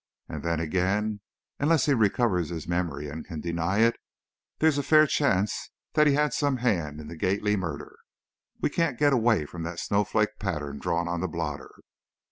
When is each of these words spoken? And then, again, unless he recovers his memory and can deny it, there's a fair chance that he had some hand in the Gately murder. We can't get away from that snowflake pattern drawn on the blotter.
And 0.27 0.41
then, 0.41 0.59
again, 0.59 1.21
unless 1.59 1.85
he 1.85 1.93
recovers 1.93 2.49
his 2.49 2.67
memory 2.67 3.07
and 3.07 3.23
can 3.23 3.39
deny 3.39 3.81
it, 3.81 3.97
there's 4.57 4.79
a 4.79 4.81
fair 4.81 5.05
chance 5.05 5.69
that 5.93 6.07
he 6.07 6.13
had 6.13 6.33
some 6.33 6.57
hand 6.57 6.99
in 6.99 7.07
the 7.07 7.15
Gately 7.15 7.55
murder. 7.55 7.97
We 8.59 8.71
can't 8.71 8.97
get 8.97 9.13
away 9.13 9.45
from 9.45 9.61
that 9.61 9.79
snowflake 9.79 10.39
pattern 10.39 10.79
drawn 10.79 11.07
on 11.07 11.21
the 11.21 11.27
blotter. 11.27 11.69